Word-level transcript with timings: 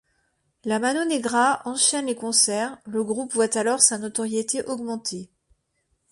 La 0.65 0.79
Mano 0.79 1.05
Negra 1.05 1.61
enchaîne 1.65 2.07
les 2.07 2.15
concerts, 2.15 2.75
le 2.87 3.03
groupe 3.03 3.35
voit 3.35 3.55
alors 3.55 3.81
sa 3.81 3.99
notoriété 3.99 4.63
augmenter. 4.63 5.29